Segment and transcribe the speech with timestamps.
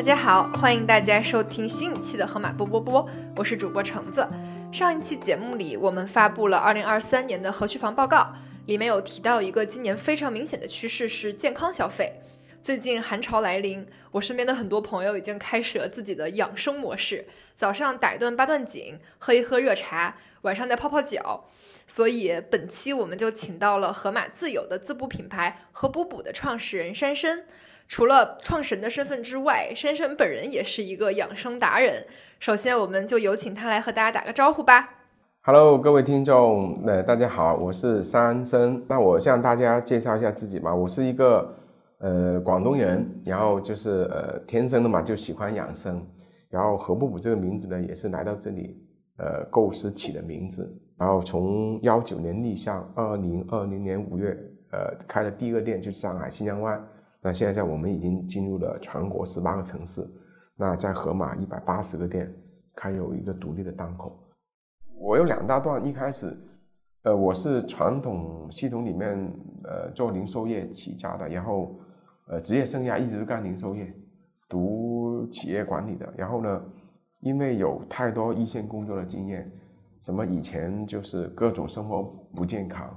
[0.00, 3.06] 大家好，欢迎大家收听新一期的河马波波波，
[3.36, 4.26] 我是主播橙子。
[4.72, 8.34] 上一期节目里，我们发布了二零二三年的核区房报告，
[8.64, 12.14] 里面有提到一个今年非常明显的趋势是健康消费。
[12.62, 21.44] 最近寒潮来临，我身边的很多朋友已经开始了自己的养生模式，早上打一顿八段锦，喝一喝热茶，晚上再泡泡脚。
[21.86, 27.44] 所以本期我们就请到了河马自有的滋补品牌和补补的创始人珊珊。
[27.90, 32.06] 除了创始人的身份之外，珊珊本人也是一个养生达人。
[32.38, 34.90] 首先，我们就有请他来和大家打个招呼吧。
[35.40, 38.80] Hello，各位听众，呃，大家好，我是珊珊。
[38.86, 41.52] 那我向大家介绍一下自己嘛，我是一个
[41.98, 46.00] 呃广东人，然后就是呃天生的嘛就喜欢养生，
[46.48, 48.80] 然后何不补这个名字呢也是来到这里
[49.16, 54.38] 呃构思起的名字，然后从幺九年立项，二零二零年五月
[54.70, 56.80] 呃开了第一个店，就是上海新疆湾。
[57.22, 60.00] 那现在我们已经进入了全国十八个城市，
[60.56, 62.32] 那在盒马一百八十个店
[62.74, 64.18] 开有一个独立的档口。
[64.98, 66.34] 我有两大段，一开始，
[67.02, 69.16] 呃，我是传统系统里面
[69.64, 71.78] 呃做零售业起家的，然后
[72.28, 73.92] 呃职业生涯一直干零售业，
[74.48, 76.10] 读企业管理的。
[76.16, 76.62] 然后呢，
[77.20, 79.50] 因为有太多一线工作的经验，
[80.00, 82.02] 什么以前就是各种生活
[82.34, 82.94] 不健康。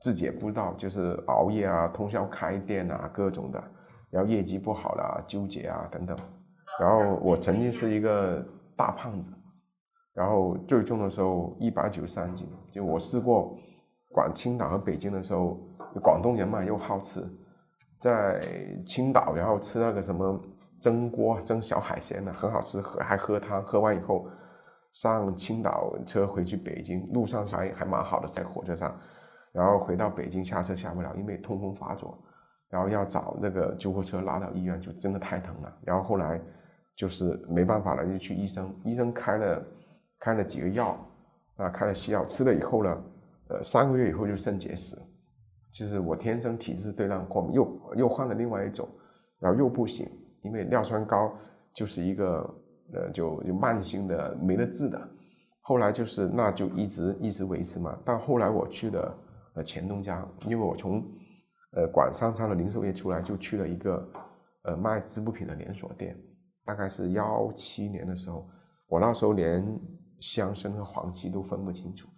[0.00, 3.62] 自己也不知道，就是熬夜啊，通宵开店啊，各种的，
[4.10, 6.16] 然后业绩不好啦，纠结啊等等。
[6.80, 8.42] 然后我曾经是一个
[8.76, 9.30] 大胖子，
[10.14, 12.48] 然后最重的时候一百九十三斤。
[12.72, 13.54] 就我试过
[14.12, 15.58] 管青岛和北京的时候，
[16.02, 17.22] 广东人嘛又好吃，
[18.00, 18.42] 在
[18.86, 20.40] 青岛然后吃那个什么
[20.80, 24.26] 蒸锅蒸小海鲜呢，很好吃，还喝汤，喝完以后
[24.92, 28.96] 上青岛车回去北京，路上还还蛮好的，在火车上。
[29.52, 32.16] 然后回到北京下车下不了，因为痛风发作，
[32.68, 35.78] 然后要找那个救护车拉到医院，就真的太疼了。
[35.82, 36.40] 然后后来
[36.94, 39.66] 就是没办法了，就去医生，医生开了
[40.20, 40.96] 开了几个药，
[41.56, 43.02] 啊，开了西药，吃了以后呢，
[43.48, 44.96] 呃，三个月以后就肾结石，
[45.72, 48.88] 就是我天生体质对那过敏，又又换了另外一种，
[49.40, 50.08] 然后又不行，
[50.42, 51.32] 因为尿酸高
[51.74, 52.54] 就是一个
[52.94, 55.08] 呃就就慢性的没得治的，
[55.62, 59.12] 后来就是那就一直一直维持嘛，但后来我去了。
[59.54, 61.04] 呃，前东家，因为我从
[61.72, 64.08] 呃管商超的零售业出来，就去了一个
[64.62, 66.16] 呃卖织布品的连锁店，
[66.64, 68.48] 大概是幺七年的时候，
[68.88, 69.66] 我那时候连
[70.20, 72.08] 香参和黄芪都分不清楚，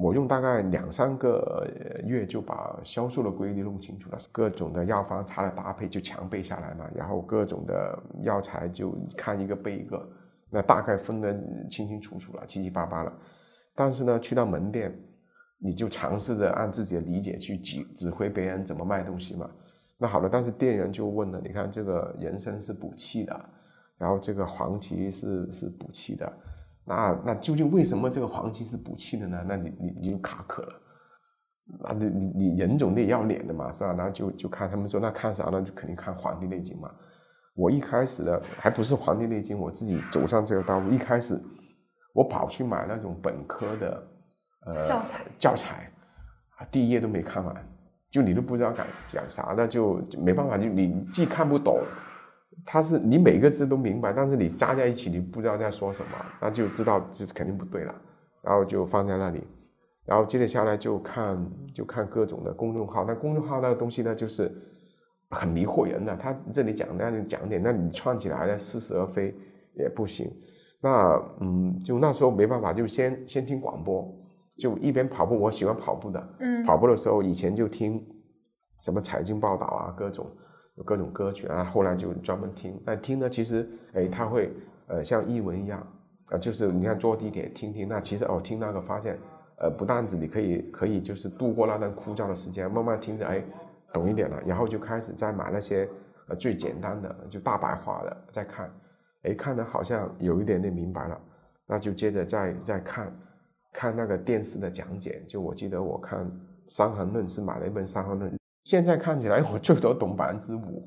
[0.00, 1.68] 我用大概两三个
[2.06, 10.08] 月就把销售的规律弄清楚了，各种的药方茶的搭配就强背下来嘛，然后各种的药材就看一个背一个，
[10.48, 11.32] 那大概分得
[11.68, 13.12] 清清楚楚了，七七八八了，
[13.74, 14.96] 但是呢，去到门店。
[15.64, 19.48] 你就尝试着按自己的理解去指指挥别人怎么卖东西嘛。
[19.96, 23.40] 那好了，但是店员就问了，你看这个人参是补气的，
[23.96, 26.32] 然后这个黄芪是是补气的，
[26.84, 29.44] 那那究竟为什么这个黄芪是补气的呢？
[29.46, 30.74] 那你你你就卡壳了。
[31.78, 33.92] 那你你你人总得要脸的嘛，是吧？
[33.92, 35.62] 然后就就看他们说那看啥呢？
[35.62, 36.90] 就肯定看《黄帝内经》嘛。
[37.54, 41.40] 我一开始的还不是《黄帝内经》，我自己走上这个道路，一开始
[42.12, 44.08] 我跑去买那种本科的。
[44.64, 45.90] 呃，教材教材
[46.56, 47.68] 啊，第一页都没看完，
[48.10, 51.80] 就你都不知道讲讲啥，那就没办法，就你既看不懂，
[52.64, 57.94] 他是你每个字都明白，但是你加在一起你不知道在说什么，那就知道这是肯定不对了，
[58.40, 59.44] 然后就放在那里，
[60.04, 64.48] 然后接着下来就看就看各种的公众号，那公众号那个东西呢，就是
[65.30, 69.34] 很迷惑人的，他这里讲那里讲点，那你串起来呢似是而非
[69.74, 70.30] 也不行，
[70.80, 74.21] 那嗯，就那时候没办法，就先先听广播。
[74.58, 76.28] 就一边跑步，我喜欢跑步的。
[76.40, 78.04] 嗯，跑步的时候以前就听
[78.82, 80.30] 什么财经报道啊，各种
[80.74, 81.64] 有各种歌曲啊。
[81.64, 84.52] 后来就专门听，那听呢，其实哎，他会
[84.88, 85.80] 呃像译文一样
[86.30, 89.18] 啊，就是你看坐地铁听听，那其实哦听那个发现
[89.58, 93.42] 呃不但子你可以可以就是度过那段枯燥的时间，慢慢听着哎
[93.92, 95.88] 懂一点了，然后就开始再买那些
[96.28, 98.70] 呃最简单的就大白话的再看，
[99.22, 101.20] 哎看的好像有一点点明白了，
[101.66, 103.10] 那就接着再再看。
[103.72, 106.26] 看那个电视的讲解，就我记得我看
[106.68, 108.30] 《伤寒论》是买了一本《伤寒论》，
[108.64, 110.86] 现在看起来我最多懂百分之五，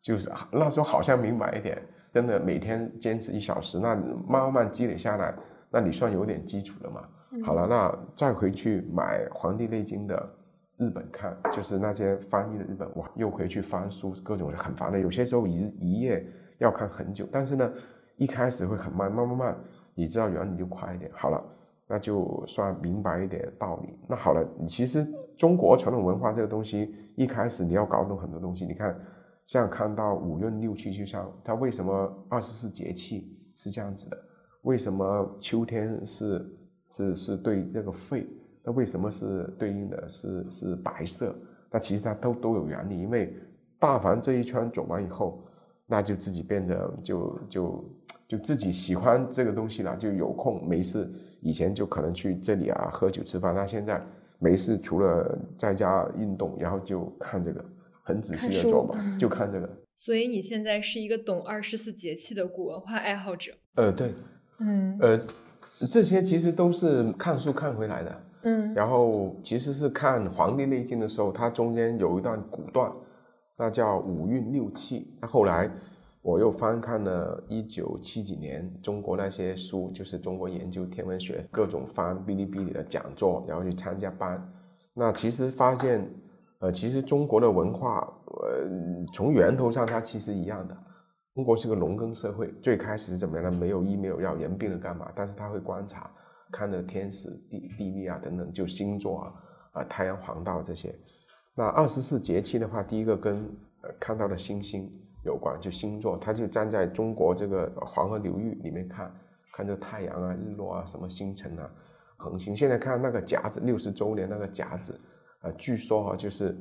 [0.00, 1.80] 就是那时候好像明白一点。
[2.12, 3.96] 真的每天坚持一小时，那
[4.28, 5.34] 慢慢积累下来，
[5.68, 7.08] 那你算有点基础了嘛？
[7.44, 10.28] 好了，那再回去买《黄帝内经》的
[10.76, 14.98] 日本看，就是那些翻译的日本，哇，又回去翻书，各种很烦的。
[15.00, 16.24] 有些时候一一页
[16.58, 17.72] 要看很久，但是呢，
[18.16, 19.56] 一开始会很慢，慢慢慢，
[19.94, 21.10] 你知道原理就快一点。
[21.14, 21.44] 好了。
[21.86, 23.98] 那就算明白一点道理。
[24.08, 28.64] 那好了，其实中国传统文化这个东西，一开始你要搞懂很多东西。
[28.64, 28.98] 你看，
[29.46, 34.16] 像看到五运六气，就像它为什么二十四节气是这样子的？
[34.62, 36.56] 为什么秋天是
[36.88, 38.26] 是是对那个肺？
[38.62, 41.36] 那为什么是对应的是是白色？
[41.70, 43.36] 那其实它都都有原理，因为
[43.78, 45.44] 大凡这一圈走完以后，
[45.86, 47.84] 那就自己变得就就
[48.26, 51.08] 就自己喜欢这个东西了，就有空没事，
[51.40, 54.02] 以前就可能去这里啊喝酒吃饭，那现在
[54.38, 57.64] 没事除了在家运动，然后就看这个，
[58.02, 59.68] 很仔细的做吧， 就看这个。
[59.96, 63.52] 所以你现在是一个懂二十四节气的古文化爱好者。
[63.76, 64.12] 呃，对，
[64.58, 65.20] 嗯呃，
[65.88, 68.20] 这些其实都是看书看回来的。
[68.46, 72.92] 嗯然后其实是看《黄帝内经》的时候，它中间有一段古段，
[73.56, 75.16] 那叫五运六气。
[75.20, 75.70] 那后来
[76.24, 84.42] 我又翻看了一九七几年中国那些书，就是中国研究天文学各种翻哔哩哔哩的讲座，然后去参加班。
[84.94, 86.10] 那其实发现，
[86.60, 88.66] 呃，其实中国的文化，呃，
[89.12, 90.74] 从源头上它其实一样的。
[91.34, 93.58] 中国是个农耕社会，最开始怎么样呢？
[93.58, 95.12] 没有医没有药，人病了干嘛？
[95.14, 96.10] 但是他会观察。
[96.50, 99.34] 看的天时地地利啊等等，就星座啊
[99.72, 100.94] 啊太阳黄道这些。
[101.54, 103.44] 那二十四节气的话，第一个跟
[103.82, 104.90] 呃看到的星星
[105.24, 109.12] 有关，就星座，它就站在中国这个黄河流域里面看，
[109.52, 111.70] 看这太阳啊、日落啊、什么星辰啊、
[112.16, 112.54] 恒星。
[112.54, 115.00] 现在看那个甲子六十周年那个甲子，
[115.42, 116.56] 呃，据说啊就是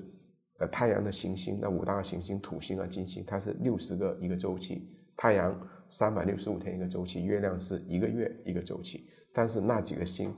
[0.60, 5.56] 呃太阳的行星，那五大行星土星啊、金星，它是六十个一个周期，太阳
[5.89, 9.09] 三百六十五天一个周期，月亮是一个月一个周期。
[9.33, 10.33] 但是那几个星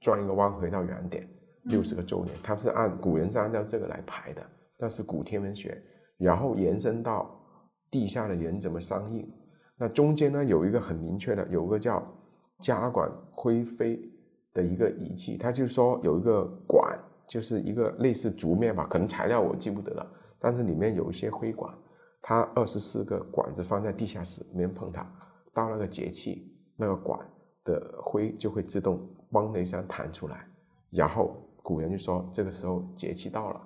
[0.00, 1.26] 转一个弯回到原点，
[1.64, 4.46] 六十个周年，它是按古人是按照这个来排的，
[4.78, 5.82] 那是古天文学，
[6.18, 7.34] 然后延伸到
[7.94, 9.24] 地下的人怎么相应。
[9.76, 12.02] 那中间呢有一个很明确的，有个叫
[12.58, 14.00] 加管灰飞
[14.52, 16.98] 的一个仪器，它就说有一个管，
[17.28, 20.04] 就是一个类似竹面吧，可能材料我记不得了，
[20.40, 21.72] 但是里面有一些灰管，
[22.20, 25.08] 它二十四个管子放在地下室里面碰它，
[25.52, 27.20] 到那个节气那个管。
[27.66, 29.00] 的灰就会自动
[29.32, 30.46] 嘣的一下弹出来，
[30.90, 33.60] 然后古人就说这个时候节气到了，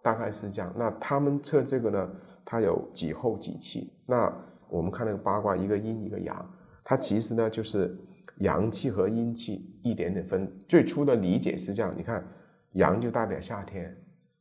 [0.00, 0.72] 大概是这样。
[0.76, 2.10] 那他们测这个呢，
[2.44, 3.92] 它有几候几气。
[4.06, 4.32] 那
[4.68, 6.50] 我们看那个八卦，一个阴一个阳，
[6.84, 7.96] 它其实呢就是
[8.38, 10.50] 阳气和阴气一点点分。
[10.68, 12.24] 最初的理解是这样，你看
[12.72, 13.96] 阳就代表夏天，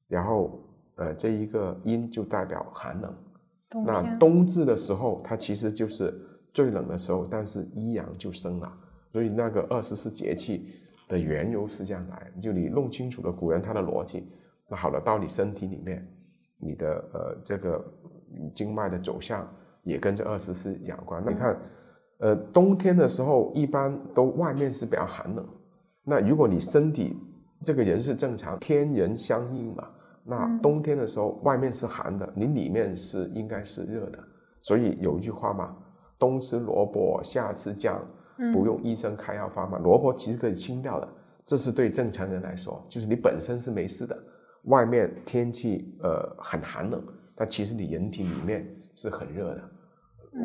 [0.07, 0.59] 然后
[0.95, 3.13] 呃这一个阴就代表寒冷。
[3.85, 6.13] 那冬至的时候，它其实就是
[6.53, 8.77] 最冷的时候，但是一阳就生了。
[9.11, 10.73] 所以那个二十四节气
[11.07, 14.29] 的缘由是这样来，就你弄清楚了古人他的逻辑，
[14.69, 16.05] 那好了，到你身体里面，
[16.61, 17.83] 你的呃这个
[18.53, 19.47] 经脉的走向
[19.83, 21.21] 也跟这二十四有关。
[21.25, 21.59] 那你看，
[22.19, 25.45] 呃冬天的时候一般都外面是比较寒冷，
[26.03, 27.17] 那如果你身体
[27.63, 29.89] 这个人是正常，天人相应嘛，
[30.23, 34.19] 那冬天的时候外面是寒的，你里面是应该是热的。
[34.61, 35.75] 所以有一句话嘛，
[36.19, 37.99] 冬吃萝卜，夏吃姜。
[38.51, 41.07] 不用医生开药方嘛，萝卜其实可以清掉的。
[41.45, 44.17] 这是对正常人来说，就是你本身是没事的，
[44.63, 47.03] 外面天气呃很寒冷，
[47.35, 48.65] 但其实你人体里面
[48.95, 49.69] 是很热的。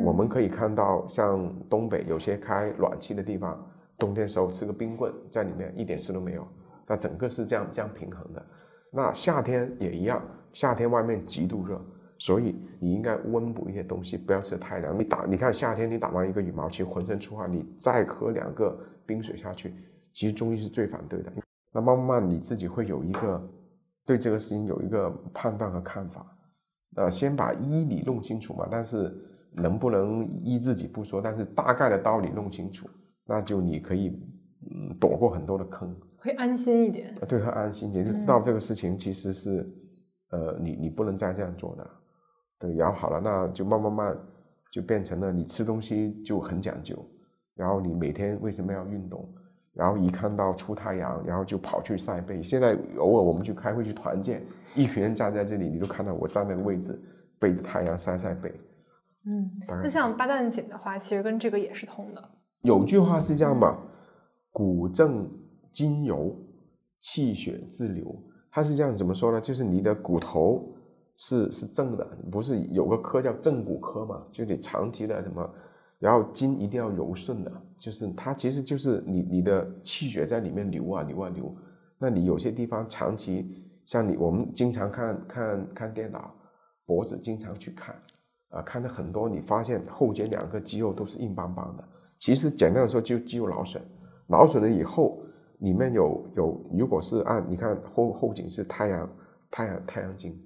[0.03, 3.65] 我们可以看到，像东北有些开暖气的地方，
[3.97, 6.47] 冬天时候吃个冰棍在里面一点事都没有，
[6.85, 8.45] 它整个是这样这样平衡的。
[8.91, 10.21] 那夏天也一样，
[10.51, 11.79] 夏天外面极度热。
[12.19, 14.97] 所以你应该温补一些东西，不要吃太凉。
[14.97, 18.75] 你打，你看夏天你打完一个羽毛球，浑身出汗，你再喝两个
[19.05, 19.71] 冰水下去，
[20.11, 21.31] 其实中医是最反对的。
[21.71, 23.49] 那慢慢你自己会有一个
[24.07, 26.25] 对这个事情有一个判断和看法。
[26.95, 29.13] 呃，先把医理弄清楚嘛，但是
[29.51, 32.89] 能不能医自己不说，但是大概的道理弄清楚，
[33.25, 34.19] 那就你可以
[34.71, 37.13] 嗯躲过很多的坑，会安心一点。
[37.27, 39.69] 对，会安心一点，就知道这个事情其实是
[40.31, 41.87] 呃你你不能再这样做的。
[42.57, 44.17] 对，然后好了，那就慢慢慢
[44.71, 46.97] 就变成了你吃东西就很讲究，
[47.53, 49.29] 然后你每天为什么要运动？
[49.77, 52.41] 然后一看到出太阳，然后就跑去晒背。
[52.41, 54.43] 现在偶尔我们去开会去团建，
[54.75, 56.99] 一群人站在这里，你都看到我站那个位置，
[57.39, 58.49] 背着太阳晒晒背。
[59.27, 59.51] 嗯，
[59.83, 62.23] 那像八段锦的话，其实跟这个也是通的。
[62.63, 63.77] 有句话是这样嘛，
[64.51, 65.29] 骨正
[65.71, 66.35] 筋柔，
[66.99, 68.05] 气血自流。
[68.51, 69.39] 它是这样怎么说呢？
[69.39, 70.73] 就是你的骨头。
[71.19, 74.21] 是是正的，不是有个科叫正骨科嘛？
[74.31, 75.49] 就你长期的什么，
[75.99, 81.55] 然后筋一定要柔顺的，就是它其实就是你你的气血在里面流啊流啊流。
[81.97, 86.33] 那你有些地方长期像你我们经常看看看电脑，
[86.85, 87.95] 脖子经常去看
[88.49, 91.83] 啊，看的很多，你发现后肩两个肌肉都是硬邦邦的。
[92.19, 93.81] 其实简单的说，就肌肉劳损，
[94.27, 95.21] 劳损了以后，
[95.59, 99.09] 里面有有，如果是按你看后后颈是太阳
[99.49, 100.39] 太阳太阳经。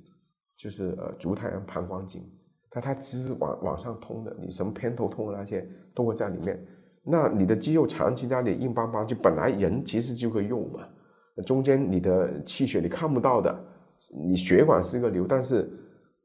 [0.57, 2.21] 就是呃足太阳膀胱经，
[2.71, 6.59] 它它其实往往上通的，你什么偏头痛那些都会在里面。
[7.03, 10.87] 那你的肌肉长期在那里硬邦邦，就本来人其实就会用嘛，
[11.45, 13.63] 中间你的气血你看不到的，
[14.25, 15.69] 你血管是一个流，但是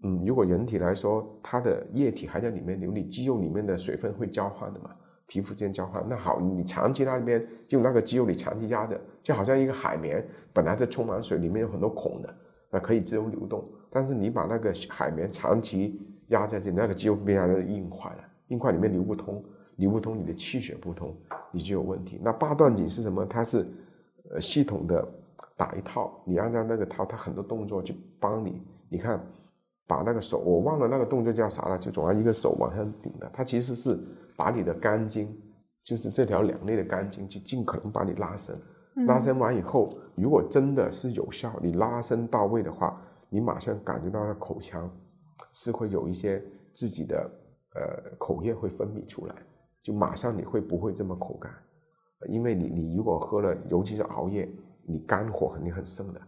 [0.04, 4.90] 嗯，如果人体来说，它的液体还在里面流，你肌肉里面的水分会交换的嘛。
[5.28, 12.32] 皮肤间交换，那好，你长期那边就那个肌肉里长期压着，就好像一个海绵，本来是充满水，里面有很多孔的，
[12.70, 13.68] 那可以自由流动。
[13.90, 18.18] 但是你把那个海绵长期压在这里，那个肌肉变成硬块了，
[18.48, 19.42] 硬块里面流不通，
[19.76, 21.14] 流不通，你的气血不通，
[21.50, 22.20] 你就有问题。
[22.22, 23.24] 那八段锦是什么？
[23.26, 23.66] 它是
[24.32, 25.06] 呃系统的
[25.56, 28.62] 打一套，你按照那个套，它很多动作去帮你。
[28.88, 29.20] 你看，
[29.86, 33.98] 把那个手，我忘了那个动作叫啥了，就总要一个手往上顶的，它其实是。
[34.38, 35.34] 把你的肝经，
[35.82, 38.54] 就是这条两肋的肝经，就尽可能把你拉伸。
[39.06, 44.90] 拉伸完以后，如果真的是有效，你拉伸到位的话，你马上感觉到那口腔
[45.52, 47.30] 是会有一些自己的
[47.74, 49.34] 呃口液会分泌出来，
[49.82, 51.52] 就马上你会不会这么口干？
[52.28, 54.48] 因为你你如果喝了，尤其是熬夜，
[54.84, 56.20] 你肝火肯定很盛的，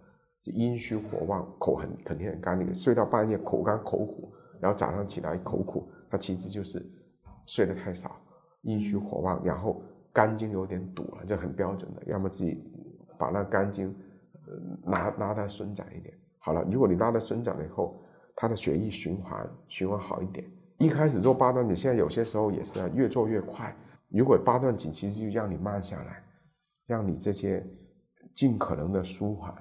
[0.43, 2.59] 就阴虚火旺，口很肯定很干。
[2.59, 6.85] 你睡到半夜口干口苦，然后早上起来口苦，它其实就是。
[7.51, 8.15] 睡得太少，
[8.61, 9.81] 阴虚火旺，然后
[10.13, 12.03] 肝经有点堵了，这很标准的。
[12.05, 12.63] 要么自己
[13.17, 13.97] 把那肝经
[14.85, 16.15] 拉拉它伸展一点。
[16.41, 17.99] 好了，如果你拉的伸展了以后，
[18.41, 20.47] 它的血液循环循环好一点。
[20.79, 23.75] 一开始做八段锦，现在有些时候也是啊，越做越快。
[24.11, 26.23] 如果八段锦其实就让你慢下来，
[26.87, 27.67] 让你这些
[28.37, 29.53] 尽可能的舒缓。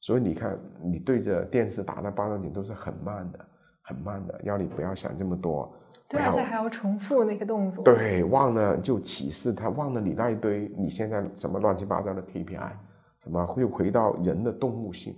[0.00, 3.48] 所以你看，你对着电视打那八段锦都是很慢的，
[3.80, 5.74] 很慢的，要你不要想这么多。
[6.06, 7.82] 对，而且还要重复那个动作。
[7.82, 12.72] 对，忘了就启示他忘了你那一堆，你现在什么乱七八糟的 KPI，
[13.24, 15.16] 什么又回到人的动物性。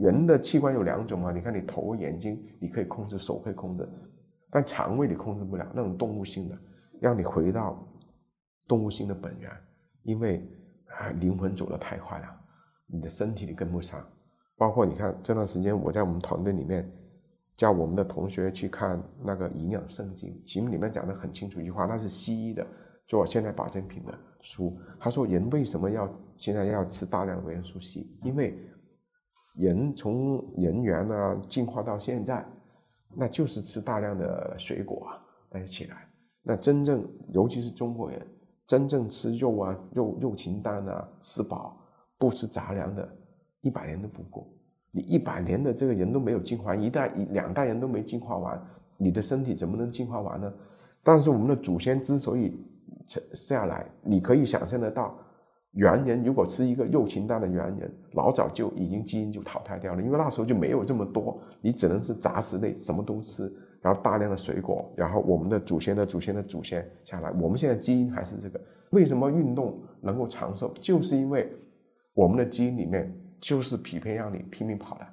[0.00, 1.32] 人的器官有两种嘛？
[1.32, 3.88] 你看你头、眼睛，你可以控制，手可以控制，
[4.50, 6.58] 但肠胃你控制不了，那种动物性的，
[7.00, 7.86] 让你回到
[8.66, 9.50] 动物性的本源，
[10.02, 10.46] 因为
[10.98, 12.26] 啊，灵魂走得太快了，
[12.86, 14.04] 你的身体你跟不上。
[14.56, 16.90] 包括你看这段时间我在我们团队里面。
[17.58, 22.64] 叫我们的同学去看那个营养圣经，其实里面讲的很清楚一句话，那是西医的
[23.04, 24.78] 做现代保健品的书。
[25.00, 28.06] 他说人为什么要现在要吃大量的维生素 C？
[28.22, 28.56] 因为
[29.58, 32.46] 人从人猿啊进化到现在，
[33.14, 35.18] 那就是吃大量的水果啊，
[35.50, 36.08] 大家起来。
[36.42, 38.24] 那真正尤其是中国人，
[38.66, 41.76] 真正吃肉啊肉肉禽蛋啊吃饱
[42.16, 43.08] 不吃杂粮的，
[43.60, 44.46] 一百年都不够。
[44.92, 48.62] 你一百年的这个人都没有进化，一代一两代人都没进化完，
[48.96, 50.52] 你的身体怎么能进化完呢？
[51.02, 52.56] 但是我们的祖先之所以
[53.34, 55.18] 下来，你可以想象得到，
[55.78, 68.60] 猿人如果吃一个肉禽蛋的猿人，老早就已经基因就淘汰掉了，因为那时候就没有这么多，你只能是杂食类，什么都吃，然后大量的水果，然后我们的祖先的祖先的祖先下来，我们现在基因还是这个。
[68.90, 70.72] 为什么运动能够长寿？
[70.80, 71.50] 就是因为
[72.14, 73.10] 我们的基因里面。
[73.40, 75.06] 就是匹配让你拼命跑的，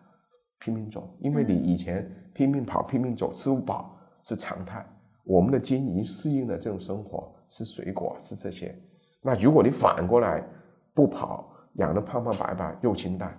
[0.57, 4.83] 拼命走，因为你以前拼命跑、拼命走，吃不饱是常态。
[5.25, 8.75] 我们的基因已经适应了这种生活，吃水果，吃这些。
[9.21, 10.43] 那如果你反过来
[10.95, 13.37] 不跑，养的胖胖白白又清淡，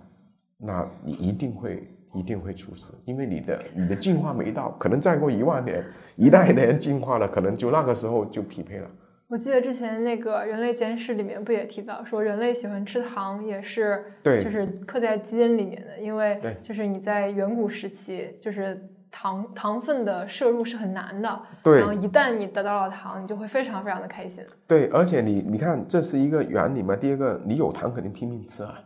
[0.57, 5.83] 那你一定会一定会出事，因为你的你的进化没到，可能再过一万年，
[6.15, 8.87] 一代人进化了，可能就那个时候就匹配了。
[9.27, 18.81] 我记得之前那个人类简史里面不也提到说，人类喜欢吃糖也是，对，就是刻在基因里面的，因为就是你在远古时期，就是
[19.19, 24.45] 糖糖分的摄入是很难的，对，然后一旦你得到了糖，你就会非常非常的开心。
[24.67, 28.79] 对，而且你你看这是一个原理嘛，第二个你有糖肯定拼命吃啊，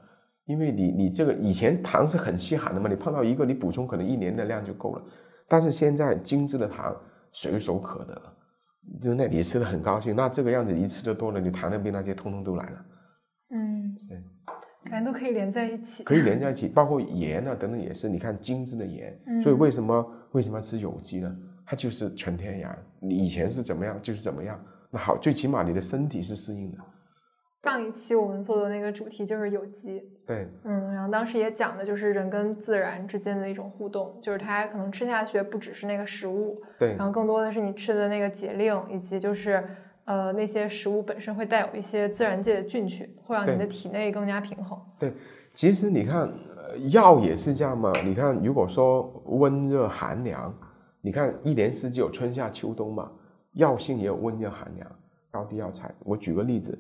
[0.46, 5.04] 因为你你这个以前糖是很稀罕的嘛，你碰到一个你补充可能一年的量就够了，
[5.50, 6.96] 但是现在精致的糖
[7.34, 8.22] 随手可得。
[9.02, 12.86] 就那你吃的很高兴，那这个样子一吃就多了，你糖尿病那些通通都来了。
[13.54, 14.24] 嗯，对，
[15.04, 16.04] 都可以连在一起。
[16.04, 18.10] 可以连在一起，包括盐啊等等也是。
[18.10, 21.36] 你看精致的盐，所以为什么为什么要吃有机呢？
[21.66, 22.78] 它就是纯天然。
[23.00, 24.60] 你以前是怎么样就是怎么样。
[24.90, 26.78] 那好，最起码你的身体是适应的。
[27.64, 39.64] 上一期我们做的那个主题就是有机，对，嗯，然后当时也讲的就是人跟自然之间的一种互动，就是它可能吃下去不只是那个食物，对，然后更多的是你吃的那个节令，以及就是
[40.06, 44.80] 呃那些食物本身会带有一些自然界的菌群，会让你的体内更加平衡。
[45.00, 45.14] 对，
[45.54, 46.32] 其实你看
[46.92, 50.54] 药也是这样嘛，你看如果说温热寒凉，
[51.02, 53.12] 你看一年四季有春夏秋冬嘛，
[53.54, 54.90] 药性也有温热寒凉，
[55.32, 55.94] 高低药材。
[56.04, 56.78] 我举个例子。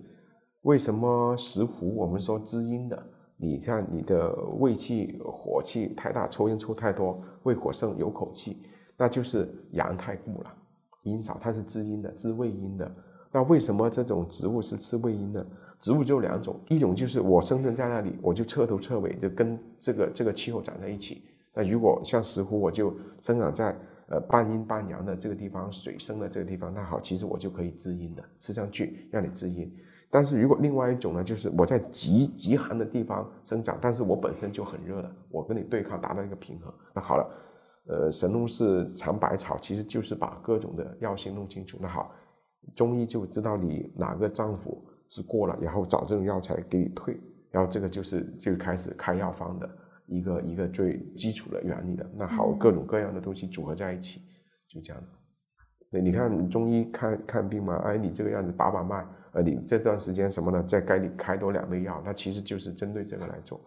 [0.64, 3.04] 为什么石斛我们说滋阴的？
[3.36, 8.62] 你像你的胃气、火气太大，抽烟抽太多，胃火盛有口气，
[8.96, 10.54] 那就是阳太固了，
[11.02, 12.86] 阴少，它是滋阴的，滋胃阴的。
[13.32, 15.46] 那为什么这种植物是吃胃阴呢？
[15.80, 21.24] 植物就两种，一种就是我生存在那里，我就彻头彻尾就跟这个这个气候长在一起。
[21.54, 23.76] 那如果像石斛，我就生长在
[24.10, 29.74] 呃半阴半阳的这个地方，水生的这个地方，那好，其实我就可以滋阴的，吃上去让你滋阴。
[30.10, 36.72] 但是如果另外一种呢，就是我在极极寒的地方生长，但是我本身就很热了，我跟你对抗，达到一个平衡。
[36.94, 37.30] 那好了，
[37.88, 41.78] 呃，神农氏尝百草，其实就是把各种的药性弄清楚。
[41.82, 42.12] 那好。
[42.76, 44.78] 中医就知道你哪个脏腑
[45.10, 49.70] 是过了，然后找这种药材给你退，然后这个就是就开始开药方的
[50.08, 52.10] 一个一个最基础的原理的。
[52.16, 54.22] 那好，各种各样的东西组合在一起，
[54.68, 55.04] 就这样。
[55.92, 60.64] 对，你看中医看看病嘛，哎，你这个样子把把脉，呃，你这段时间什么呢？
[60.64, 63.60] 再该你开多两味药，那其实就是针对这个来做，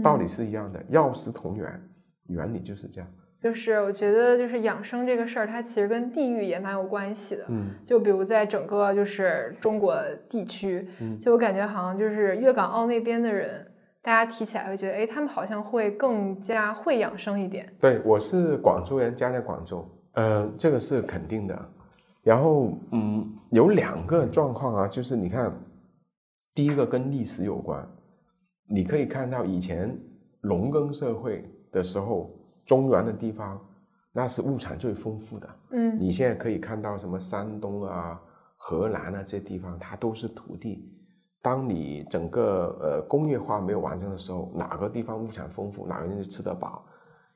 [0.00, 1.90] 道理是一样的，药食同源，
[2.28, 3.10] 原理就是这样。
[3.44, 7.44] 就是我觉得，就是养生这个事儿，它其实跟地域也蛮有关系的。
[7.48, 9.94] 嗯，就比如在整个就是中国
[10.30, 10.88] 地区，
[11.20, 13.70] 就我感觉好像就是粤港澳那边的人，
[14.00, 17.68] 大家提起来会觉得，哎，他们好像会更加会养生一点。
[17.78, 21.68] 对，我是广州人，家在广州，呃，这个是肯定的。
[22.22, 25.52] 然后，嗯，有两个状况啊，就是你看，
[26.54, 27.86] 第一个跟历史有关，
[28.70, 29.94] 你可以看到以前
[30.40, 32.34] 农耕社会的时候。
[32.64, 33.60] 中原的地方，
[34.12, 35.48] 那是物产最丰富的。
[35.70, 38.20] 嗯，你现在可以看到什么山东啊、
[38.56, 40.90] 河南啊这些地方，它都是土地。
[41.42, 46.84] 当你整个呃工业化没有完成的时候，哪个地方物产丰富，哪个人就吃得饱。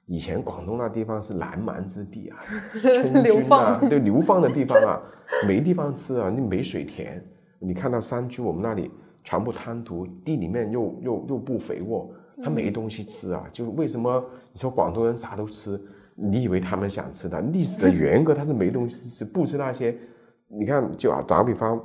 [0.07, 2.39] 以前广东那地方是南蛮之地啊，
[2.81, 4.99] 充军啊，对流放的地方啊，
[5.47, 7.23] 没地方吃啊，你没水田。
[7.59, 8.91] 你看到山区，我们那里
[9.23, 12.11] 全部滩涂，地里面又又又不肥沃。
[12.43, 15.81] 他没东西吃啊，就为什么你说广东人啥都吃？
[16.15, 17.41] 你以为他们想吃的？
[17.41, 19.97] 历史的 原格他是没东西吃，不吃那些。
[20.49, 21.81] 你看，就啊，打个比方，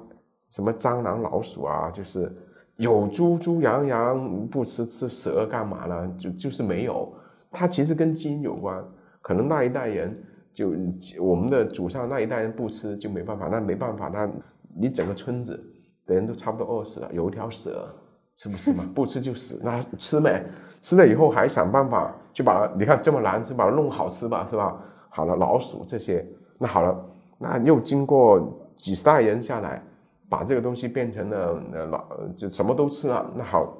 [0.49, 2.31] 什么蟑螂、老鼠啊，就是
[2.77, 6.15] 有猪猪羊羊不吃，吃蛇干嘛呢？
[6.17, 7.13] 就就是没有。
[7.51, 8.83] 它其实跟基因有关，
[9.21, 10.15] 可能那一代人
[10.51, 10.73] 就
[11.19, 14.29] 我们的祖上那一代人不吃就没办法，那没办法，那
[14.75, 15.61] 你整个村子
[16.05, 17.09] 的人都差不多饿死了。
[17.13, 17.87] 有一条蛇。
[18.35, 18.83] 吃不吃嘛？
[18.93, 19.61] 不吃就死。
[19.63, 20.43] 那吃没？
[20.81, 24.77] 吃了以后还想办法就把它，你看这么难吃，把它弄好吃吧，是吧？
[25.09, 26.25] 好了，老鼠这些，
[26.57, 27.05] 那好了，
[27.39, 29.81] 那又经过几十代人下来，
[30.27, 33.31] 把这个东西变成了呃老就什么都吃了。
[33.35, 33.77] 那好，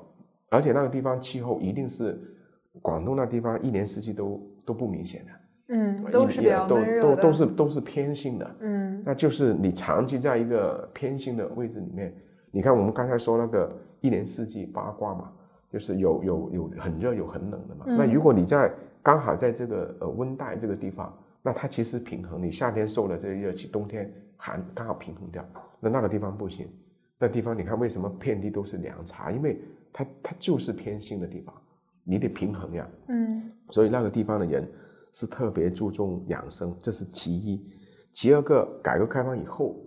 [0.49, 2.17] 而且那个地方气候一定是
[2.81, 5.31] 广东那地方一年四季都都不明显的，
[5.69, 12.15] 嗯，都是比较都都都是都是偏性的，嗯，那就是你长期在一个偏性的位置里面，
[12.53, 13.69] 你看我们刚才说那个。
[14.03, 15.31] 一年四季八卦嘛，
[15.71, 17.85] 就是有有有很热有很冷的嘛。
[17.87, 18.69] 那如果你在
[19.01, 25.41] 刚好在这个呃温带这个地方，那它其实平衡，你夏天受了这个热气，冬天寒刚好平衡掉。
[25.79, 26.67] 那那个地方不行，
[27.17, 29.31] 那地方你看为什么遍地都是凉茶？
[29.31, 29.61] 因为
[29.93, 31.55] 它它就是偏心的地方，
[32.03, 32.85] 你得平衡呀。
[33.07, 34.69] 嗯，所以那个地方的人
[35.13, 37.65] 是特别注重养生，这是其一。
[38.11, 39.77] 其二个，改革开放以后，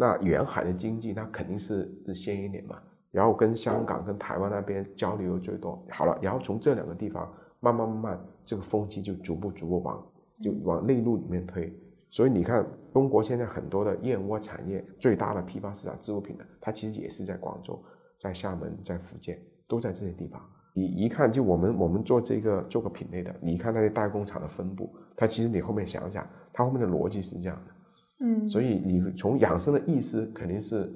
[0.00, 2.78] 那沿海的经济那肯定是是先一点嘛。
[3.10, 10.06] 然后跟香港、跟台湾那边交流最多，好了，然后从这两个地方慢慢慢慢，这个风气就逐步逐步往
[10.40, 11.70] 就往内陆里面推。
[12.08, 17.80] 所以你看，中国现在很多的燕窝产业最大的批发市场制物品的，它其实也是在广州、
[18.18, 20.40] 在厦门、在福建，都在这些地方。
[20.72, 27.72] 你一看，就我们我们做这个做个品类的，你看那些代工厂的分布，它其实你后面想想，它后面的逻辑是这样的。
[28.20, 30.90] 嗯，所以你从养生的意思肯定是。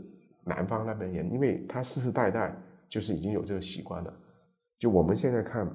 [0.46, 2.54] 南方那边人，因为他世世代代
[2.86, 4.14] 就是已经有这个习惯了。
[4.78, 5.66] 就我们现在看，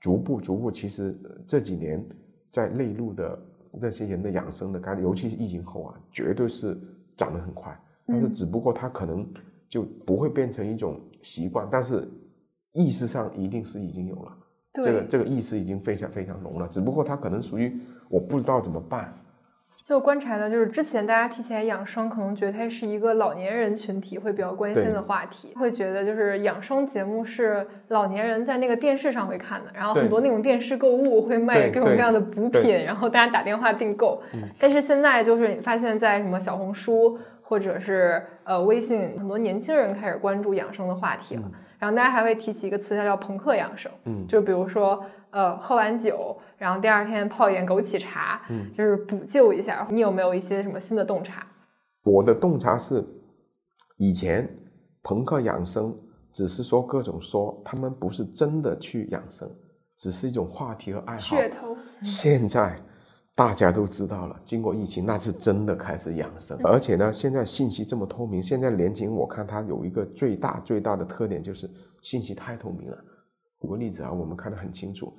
[0.00, 1.14] 逐步逐步，其实
[1.46, 2.02] 这几年
[2.50, 3.38] 在内陆的
[3.72, 6.74] 那些人的养生的概尤其是疫情后啊，绝对是
[7.14, 7.78] 长得很快。
[8.06, 9.30] 但是只不过他可能
[9.68, 12.08] 就不会变成一种习惯，但是
[12.72, 14.38] 意识上一定是已经有了。
[14.82, 17.78] 这个这个意识已经非常非常浓了，只不过他可能属于
[18.08, 19.14] 我不知道怎么办。
[19.86, 34.20] 就观察的，就是之前大家提起来养生，可能觉得它是一个老年人群体会比较关心的话题，会觉得就是养生节目是老年人在那个电视上会看的，然后很多那种电视购物会卖各种各样的补品，然后大家打电话订购。
[34.58, 37.16] 但是现在就是你发现，在什么小红书
[37.48, 41.50] 或者是呃微信，很多年轻人开始关注养生的话题了。
[41.78, 43.92] 然后大家还会提起一个词，它叫朋克养生。
[44.04, 49.86] 嗯，就比如说，呃，喝完酒，然后第二天泡一点枸杞茶，嗯，就是补救一下。
[49.90, 51.46] 你有没有一些什么新的洞察？
[52.02, 53.04] 我的洞察是，
[53.98, 54.48] 以前
[55.02, 55.96] 朋克养生
[56.32, 59.48] 只是说各种说，他们不是真的去养生，
[59.96, 61.18] 只是一种话题和爱好。
[61.18, 61.76] 噱头。
[62.02, 62.76] 现在
[63.36, 71.70] 大家都知道了，经过疫情，那是真的开始养生，而且呢，现在信息这么透明，现在年轻人我看它有一个最大最大的特点就是
[72.00, 72.96] 信息太透明了。
[73.60, 75.12] 举个例子啊，我们看得很清楚，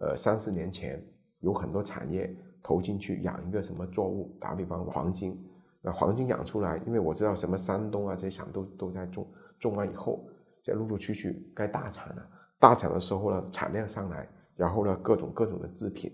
[0.00, 0.98] 呃，三四年前
[1.40, 5.38] 有很多产业投进去养一个什么作物，打比方黄金，
[5.82, 9.28] 那黄金养出来，因为我知道什么山东啊这些厂都都在种，
[9.58, 10.26] 种完以后，
[10.62, 12.26] 再陆陆续续该大产了，
[12.58, 14.26] 大产的时候呢，产量上来，
[14.56, 16.10] 然后呢，各种各种的制品，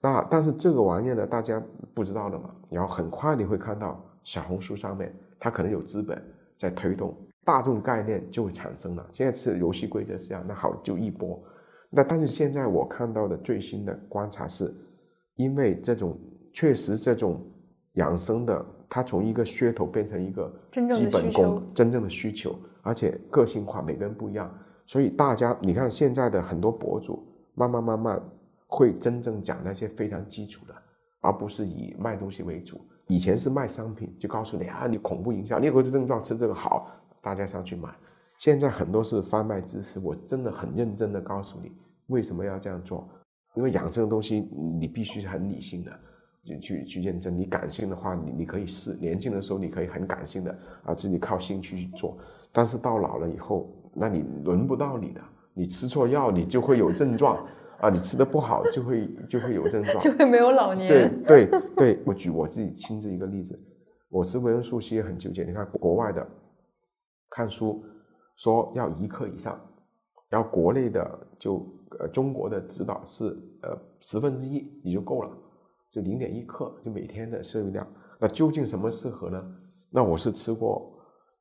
[0.00, 6.22] 那但是这个玩意呢，大家不知道的嘛，然后很快你会看到小红书上面，它可能有资本
[6.58, 7.14] 在推动。
[7.42, 9.06] 大众概念就会产生了。
[9.10, 11.42] 现在是游戏规则是这样，那好就一波。
[11.88, 14.72] 那但是现在我看到的最新的观察是，
[15.36, 16.16] 因为这种
[16.52, 17.42] 确实这种
[17.94, 24.52] 养生的，它从一个噱头变成一个基本功，真正的需求，而且个性化，每个人不一样。
[24.86, 28.22] 所以大家你看现在的很多博主，慢慢慢慢
[28.70, 30.74] 会真正讲那些非常基础的，
[31.20, 32.80] 而不是以卖东西为主。
[33.08, 36.88] 以前是卖商品，就告诉你啊，你恐怖营销，你有这症状吃这个好。
[37.20, 37.90] 大家上去买，
[38.38, 39.98] 现在很多是贩卖知识。
[40.00, 41.70] 我真的很认真的告诉你，
[42.06, 43.06] 为什么要这样做？
[43.56, 45.90] 因为养生的东西，你必须是很理性的，
[46.44, 47.36] 就去去认真。
[47.36, 48.94] 你感性的话，你你可以试。
[48.94, 52.16] 年轻的时候你可以很感性的啊，自己靠兴趣去做。
[52.52, 55.20] 但是到老了以后，那你轮不到你的。
[55.52, 57.44] 你吃错药，你就会有症状
[57.80, 57.90] 啊。
[57.90, 60.88] 你吃的不好，就会就会有症状， 就会没有老年。
[60.88, 63.58] 对对对，我举我自己亲自一个例子，
[64.08, 65.44] 我吃维生素 C 很纠结。
[65.44, 66.26] 你看国外的。
[67.32, 67.80] 看书
[68.34, 69.56] 说要一克以上，
[70.28, 71.64] 然后国内的就
[72.00, 73.24] 呃中国的指导是
[73.62, 75.30] 呃十分之一你就够了，
[75.92, 77.86] 就零点一克就每天的摄入量。
[78.18, 79.40] 那究竟什么适合呢？
[79.90, 80.92] 那我是吃过，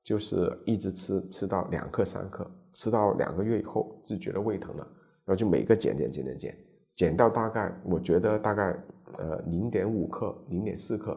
[0.04, 4.88] 就是一直吃吃到两克三克，吃到两个月以后就觉得胃疼了，
[5.30, 6.58] 然后就每个减减减减减，
[6.96, 8.76] 减到大概我觉得大概
[9.20, 11.16] 呃零点五克零点四克。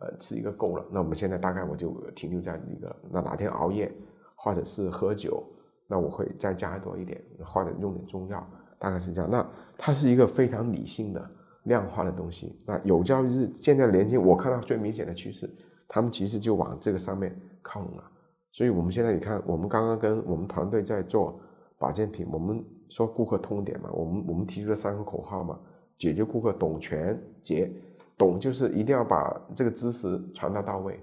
[0.00, 0.84] 呃，吃一个够了。
[0.90, 3.88] 那我们现在大概我就停留在那个，那哪天熬夜
[4.34, 5.44] 或者是喝酒，
[5.86, 8.44] 那我会再加多一点，或者用点中药，
[8.80, 9.30] 大概是这样。
[9.30, 11.30] 那它是一个非常理性的
[11.66, 12.58] 量化的东西。
[12.66, 15.48] 那有朝一日，现在年轻，我看到最明显的趋势，
[15.86, 18.02] 他们其实就往这个上面靠拢了。
[18.50, 21.38] 所以我们现在你看，我们刚刚跟我们团队在做
[21.78, 25.58] 保健品，我们说顾客痛点嘛，我们我们提出了三个口号嘛，
[25.98, 27.72] 解决顾客懂全解。
[28.18, 31.00] 懂就是一定要把这个知识传达到位，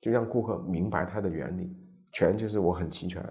[0.00, 1.74] 就让顾客明白它的原理。
[2.12, 3.24] 全就是我很齐全，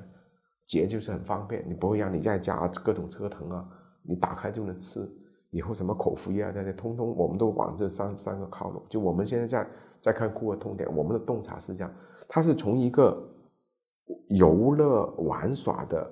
[0.65, 3.65] 捷就是很方便，你不会让你在家各种折腾啊，
[4.01, 5.07] 你打开就能吃。
[5.51, 8.83] 以后什么口服液啊这些，通通我们都往这三三个靠拢。
[8.89, 9.67] 就我们现在在
[10.01, 11.93] 在看顾客痛点，我们的洞察是这样，
[12.27, 13.23] 它是从一个
[14.29, 16.11] 游乐玩耍的，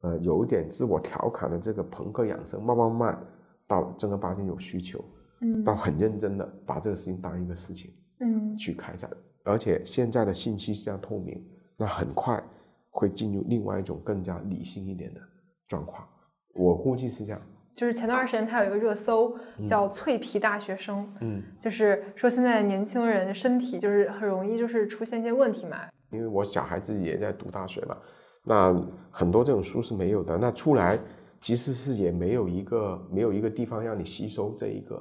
[0.00, 3.26] 呃，有一点自我调侃的这个朋克养生，慢慢慢
[3.66, 5.04] 到正儿八经有需求。
[5.42, 9.10] 嗯，到很认真的把这个事情当一个事情，嗯，去开展，
[9.44, 11.42] 而且现在的信息是这样透明，
[11.78, 12.42] 那很快
[12.90, 15.20] 会进入另外一种更加理性一点的
[15.66, 16.06] 状况。
[16.54, 17.40] 我估计是这样。
[17.74, 19.34] 就是前段时间他有一个热搜
[19.64, 25.88] 叫“脆皮大学生”，嗯，就是说现在年轻人身体就是很容易就是出现一些问题嘛。
[26.10, 27.96] 因为我小孩自己也在读大学嘛，
[28.44, 28.74] 那
[29.10, 30.98] 很多这种书是没有的，那出来
[31.40, 35.00] 其实是也没有一个没有一个地方让你吸收这一个。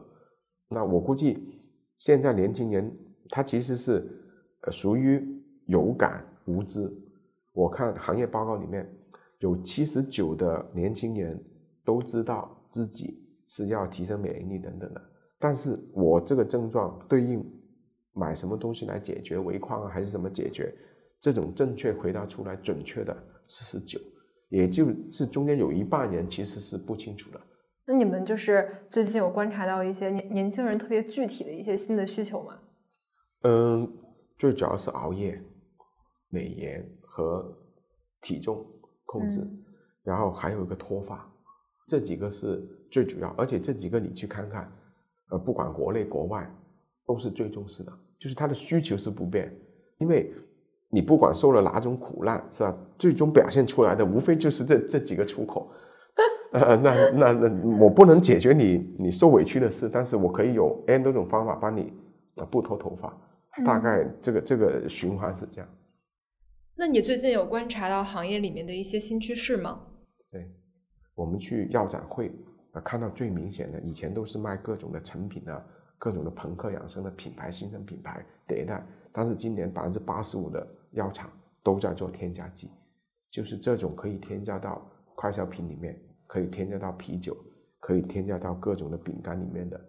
[0.69, 1.47] 那我估计，
[1.97, 2.95] 现在年轻人
[3.29, 4.05] 他其实是
[4.71, 5.25] 属于
[5.65, 6.91] 有感无知。
[7.53, 8.87] 我看行业报告里面
[9.39, 11.41] 有七十九的年轻人
[11.83, 15.01] 都知道自己是要提升免疫力等等的，
[15.39, 17.43] 但是我这个症状对应
[18.13, 20.73] 买什么东西来解决，维矿还是怎么解决？
[21.19, 23.15] 这种正确回答出来准确的
[23.47, 23.99] 四十九，
[24.49, 27.41] 也就是中间有一半人其实是不清楚的。
[27.85, 32.59] 那你们就是最近有观察到一些年年轻人特别具体的一些新的需求吗？
[33.41, 33.91] 嗯，
[34.37, 35.41] 最主要是熬夜、
[36.29, 37.51] 美颜和
[38.21, 38.65] 体重
[39.05, 39.41] 控制，
[40.03, 41.27] 然后还有一个脱发，
[41.87, 43.29] 这几个是最主要。
[43.37, 44.71] 而且这几个你去看看，
[45.31, 46.47] 呃，不管国内国外
[47.07, 49.51] 都是最重视的，就是他的需求是不变，
[49.97, 50.31] 因为
[50.89, 52.75] 你不管受了哪种苦难，是吧？
[52.97, 55.71] 最终表现出来的无非就是这这几个出口。
[56.51, 61.93] 呃，那那那我不能解决你你受委屈的事，但是我可以有 n 多种方法帮你
[62.37, 63.15] 啊不脱头发，
[63.63, 65.69] 大概这个这个循环是这样。
[66.75, 69.79] 那你最近有观察到行业里面的一些新趋势吗？
[70.31, 70.49] 对，
[71.13, 72.31] 我们去药展会
[72.71, 75.63] 啊，看到最明显的，以前都是卖各种的成品啊，
[75.99, 81.29] 各种的朋克养生的品牌、新生品牌迭代，但是今年百分之八十五的药厂
[81.61, 82.71] 都在做添加剂，
[83.29, 87.35] 就是这种可以添加到快消品里面，可以添加到啤酒，
[87.81, 89.79] 可以添加到各种的饼干里面的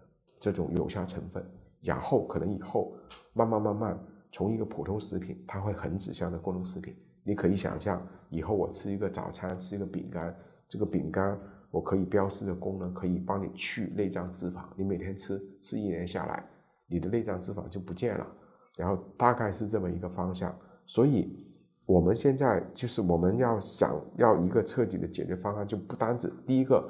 [0.41, 1.49] 这种有效成分。
[1.81, 2.93] 然后可能以后
[3.33, 3.99] 慢慢慢慢
[4.33, 6.95] 从一个普通食品，它会很指向的功能食品。
[7.23, 11.39] 你可以想象，以后我吃一个早餐，吃一个饼干，这个饼干
[11.71, 14.65] 我可以标示的功能，可以帮你去内脏脂肪。
[14.77, 16.45] 你每天吃吃一年下来，
[16.89, 18.27] 你的内脏脂肪就不见了。
[18.77, 20.55] 然后大概是这么一个方向。
[20.87, 21.47] 所以
[21.87, 26.85] 我们现在就是我们要想要一个彻底的解决方案，就不单指第一个，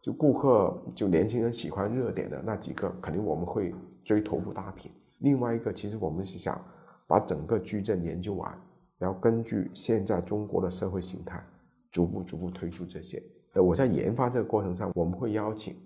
[0.00, 4.90] 就顾客就年轻人喜欢热点的那几个，肯定我们会追头部大品。
[5.18, 6.58] 另外一个，其实我们是想
[7.06, 8.58] 把整个矩阵研究完。
[8.98, 11.44] 然后根据现在中国的社会形态，
[11.90, 13.22] 逐步逐步推出这些。
[13.52, 15.76] 呃，我在研发这个过程上，我们会邀请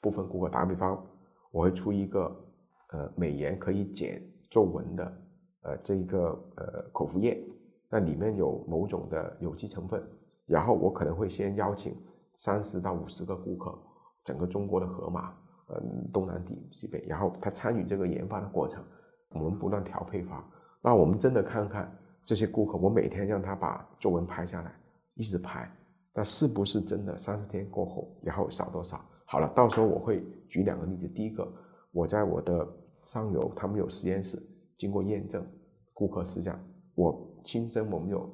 [0.00, 1.04] 部分顾客，打比方，
[1.50, 2.20] 我会出一个
[2.90, 5.22] 呃美颜可以减皱纹的
[5.62, 7.42] 呃这一个呃口服液，
[7.88, 10.02] 那里面有某种的有机成分。
[10.46, 11.96] 然后我可能会先邀请
[12.36, 13.78] 三十到五十个顾客，
[14.24, 15.32] 整个中国的河马，
[15.68, 15.80] 呃
[16.12, 18.84] 东南地西北，然后他参与这个研发的过程，
[19.30, 20.44] 我们不断调配方。
[20.82, 21.96] 那我们真的看看。
[22.24, 24.72] 这些顾客，我每天让他把皱纹拍下来，
[25.14, 25.68] 一直拍，
[26.14, 27.16] 那是不是真的？
[27.16, 29.02] 三十天过后，然后少多少？
[29.26, 31.08] 好了，到时候我会举两个例子。
[31.08, 31.50] 第一个，
[31.90, 32.66] 我在我的
[33.04, 34.38] 上游，他们有实验室，
[34.76, 35.46] 经过验证，
[35.94, 36.60] 顾客是这样，
[36.94, 38.28] 我亲身，我们有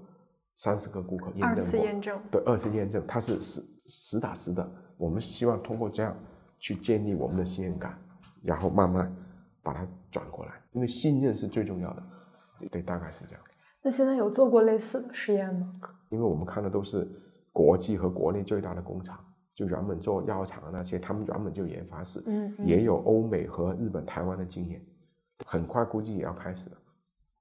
[0.56, 4.68] 三十个顾客验证过，二次验证，对，二次验证，它是实实打实的。
[4.96, 6.16] 我们希望通过这样
[6.58, 7.96] 去建立我们的信任感，
[8.42, 9.14] 然后慢慢
[9.62, 12.02] 把它转过来，因为信任是最重要的。
[12.72, 13.44] 对，大概是这样。
[13.80, 15.72] 那现在有做过类似的实验吗？
[16.10, 17.08] 因为我们看的都是
[17.58, 19.18] 国际和国内最大的工厂，
[19.52, 24.80] 就原本做药厂的那些，他们原本就研发室，嗯，也有欧美和日本、台湾的经验，
[25.44, 26.76] 很快估计也要开始了。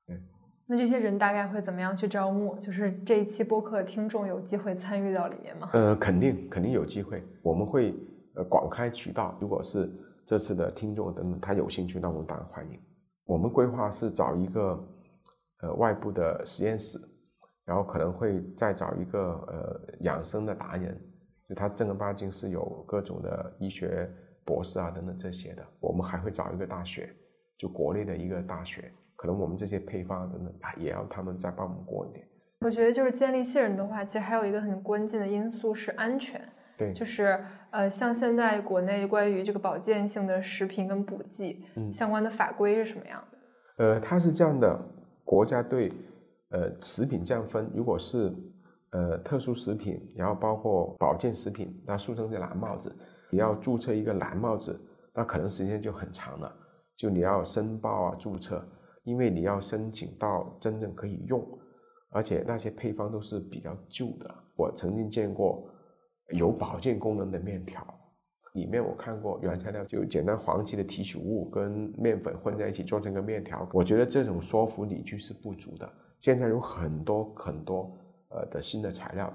[0.07, 0.19] 对，
[0.65, 2.55] 那这些人大概会怎么样去招募？
[2.55, 5.69] 就是这一期播客的听众有机会参与到里面吗？
[5.73, 7.93] 呃，肯定肯定有机会，我们会
[8.33, 9.87] 呃广开渠道，如果是
[10.25, 12.79] 这次的听众等等他有兴趣，那我们当然欢迎。
[13.25, 14.83] 我们规划是找一个。
[15.59, 16.99] 呃，外部的实验室，
[17.67, 20.97] 然后可能会再找一个呃养生的达人，
[21.49, 24.09] 就他正儿八经是有各种的医学
[24.45, 25.67] 博士啊等等这些的。
[25.81, 27.13] 我们还会找一个大学，
[27.57, 32.25] 就国内的一个大学，可能我们这些配方等等也要他们再帮我们过一点。
[32.61, 36.41] 我觉得就是建立信任的话，其实还有一个很关键的因素是安全。
[36.77, 43.37] 对，就是呃，像现在国内关于这个保健性的食品跟补剂相关的法规是什么样的？
[43.83, 44.79] 呃，它是这样的。
[45.25, 45.91] 国家对，
[46.49, 48.33] 呃，食品这样分，如果是，
[48.91, 52.95] 呃，特殊食品，然后包括保健食品，那俗称叫蓝帽子，
[53.29, 54.79] 你要注册一个蓝帽子，
[55.13, 56.55] 那可能时间就很长了，
[56.95, 58.65] 就你要申报啊，注册，
[59.03, 61.45] 因为你要申请到真正可以用，
[62.11, 64.33] 而且那些配方都是比较旧的。
[64.55, 65.69] 我曾经见过
[66.29, 67.85] 有保健功能的面条。
[68.53, 75.87] 里面我看过原材料就简单黄芪的提取物跟面粉混在一起做成个面条，我觉得这种说服理据是不足的。
[76.19, 77.91] 现在有很多很多
[78.29, 79.31] 呃的新的材料，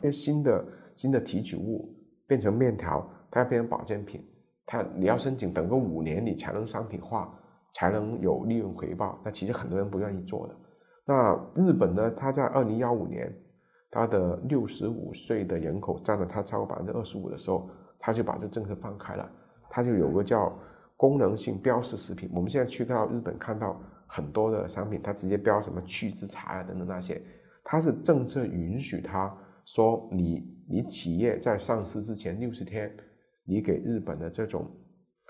[0.00, 1.94] 那新的新的提取物
[2.26, 4.24] 变成面条，它要变成保健品，
[4.66, 7.32] 它你要申请等个五年你才能商品化，
[7.74, 9.18] 才能有利润回报。
[9.24, 10.56] 那其实很多人不愿意做的。
[11.04, 12.10] 那日本呢？
[12.10, 13.34] 它在二零幺五年，
[13.90, 17.68] 它的六十五岁的人口占了它超过百分之二十五的时候。
[17.96, 19.26] 他就把这政策放开了，
[19.70, 20.54] 他就有个叫
[20.94, 22.30] 功能性标识食品。
[22.34, 23.80] 我们现在去到日本看到
[24.14, 27.20] 很多的商品，它直接标什么去脂茶啊等等那些，
[27.64, 32.94] 它是政策允许它说你你企业在上市之前六十天，
[33.44, 34.70] 你给日本的这种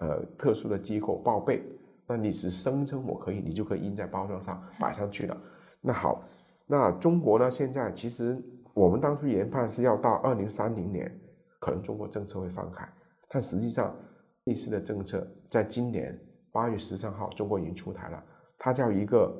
[0.01, 1.63] 呃特殊的机构报备，
[2.07, 5.37] 那你是声称我可以，你就可以印在包装上摆上去了。
[5.81, 6.23] 那好，
[6.67, 7.51] 那中国呢？
[7.51, 8.39] 现在其实
[8.75, 11.11] 我们当初研判是要到二零三零年。
[11.61, 12.87] 可能中国政策会放开，
[13.27, 13.97] 但实际上
[14.45, 16.15] 类似的政策在今年
[16.53, 18.23] 八月十三号中国已经出台了，
[18.65, 19.31] 它叫一个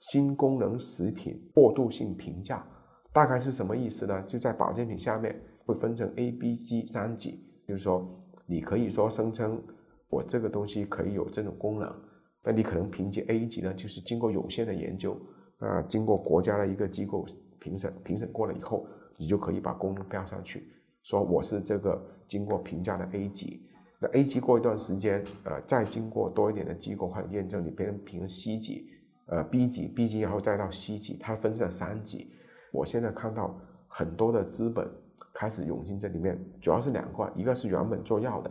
[0.00, 2.66] 新功能食品过渡性评价，
[3.12, 4.20] 大概是什么意思呢？
[4.22, 8.04] 就在保健品下面会分成 A、B、C 三级，就是说
[8.44, 9.62] 你可以说声称
[10.08, 11.94] 我这个东西可以有这种功能，
[12.42, 15.16] 那你可能凭借 A 级呢，就是经过有限的研究，
[15.58, 17.24] 啊，经过国家的一个机构
[17.60, 18.84] 评审，评审过了以后，
[19.16, 20.66] 你就可以把功能标上去。
[21.04, 23.64] 说我是这个经过评价的 A 级，
[24.02, 28.88] 那 A 级过一段时间，呃，再经过多一点的机构或者验证，你变成评 C 级，
[29.26, 32.32] 呃 B 级，B 级然后再到 C 级，它分成了三级。
[32.72, 34.90] 我现在看到很多的资本
[35.32, 38.50] 开始涌进这里面，主要是两块，一个是原本做药的，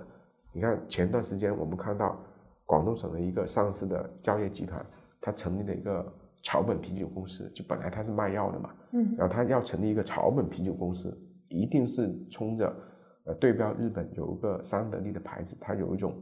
[0.54, 2.18] 你看前段时间我们看到
[2.66, 4.86] 广东省的一个上市的药业集团，
[5.20, 11.16] 它成立了一个草本啤酒公司，就本来它是卖药的嘛，嗯，然后它要成立一个草本啤酒公司，
[11.50, 12.74] 一定是冲着
[13.26, 16.16] 呃对标日本有一个三得利的牌子，它有一种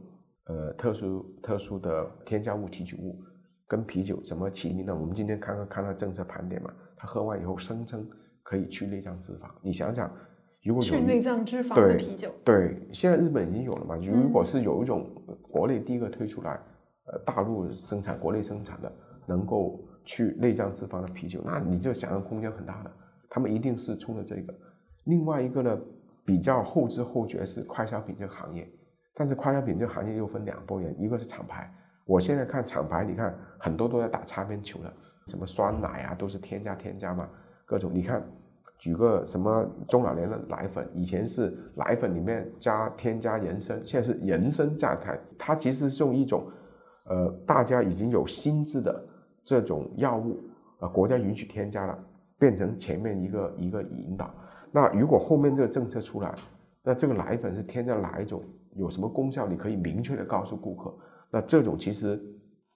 [0.46, 3.18] 呃特殊特殊的添加物提取物，
[3.66, 4.94] 跟啤酒怎么齐名呢？
[4.94, 8.06] 我们今天刚刚看到政策盘点嘛，他喝完以后声称
[8.42, 10.10] 可以去内脏脂肪，你想想，
[10.64, 13.96] 如果有去内脏脂肪的啤酒，对，现在日本已经有了嘛。
[13.96, 16.60] 如嗯果是有一种呃国内第一个推出来，
[17.06, 18.92] 呃，大陆生产、国内生产的，
[19.26, 22.90] 能够去内脏脂肪的啤酒，那你就想象空间很大的。
[23.28, 24.52] 他们一定是冲着这个。
[25.06, 25.80] 另外一个呢，
[26.30, 28.64] 比较后知后觉是快消品这个行业，
[29.16, 31.68] 但是快消品这个行业又分两拨人，一个是厂牌。
[32.06, 34.92] 我现在看厂牌，你看很多都在打擦边球的，
[35.26, 37.28] 什么酸奶啊，都是添加添加嘛，
[37.66, 37.90] 各种。
[37.92, 38.24] 你看，
[38.78, 46.46] 举个什么中老年的奶粉，以前是奶粉里面加添加人参，现在是人参榨它，它其实是用一种，
[47.06, 49.04] 呃，大家已经有心智的
[49.42, 50.40] 这种药物，
[50.78, 51.98] 呃，国家允许添加了，
[52.38, 54.32] 变成前面一个一个引导。
[54.72, 56.34] 那如果后面这个政策出来，
[56.82, 58.42] 那这个奶粉是添加哪一种，
[58.74, 60.94] 有什么功效，你可以明确的告诉顾客。
[61.30, 62.20] 那这种其实，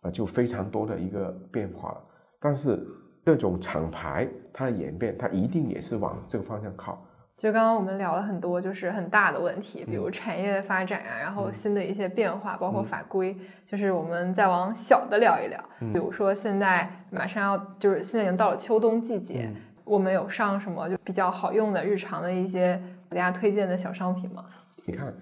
[0.01, 2.05] 啊，就非常多的一个变化了。
[2.41, 2.79] 但是
[3.25, 7.03] 这种厂牌它的演变，它一定也是往这个方向靠。
[7.37, 13.37] 就刚刚我们聊了很多，就是很大的问题，嗯比如产业的发展啊，然后新的一些变化，包括法规。
[13.67, 24.47] 就是我们再往小的聊一聊，嗯比如说现在马上要，就是现在已经到了秋冬季节，嗯我们有上什么就比较好用的日常的一些给大家推荐的小商品吗？
[24.87, 25.15] 你看，